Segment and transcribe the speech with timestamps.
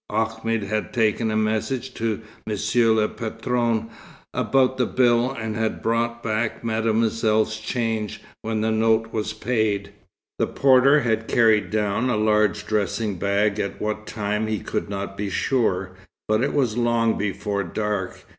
[0.09, 3.91] Ahmed had taken a message to Monsieur le Patron,
[4.33, 9.91] about the bill, and had brought back Mademoiselle's change, when the note was paid.
[10.39, 15.15] The porter had carried down a large dressing bag, at what time he could not
[15.17, 15.91] be sure,
[16.27, 18.25] but it was long before dark.